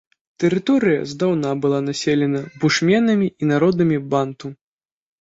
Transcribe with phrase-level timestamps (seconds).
[0.43, 4.57] Тэрыторыя здаўна была населена бушменамі і народамі банту.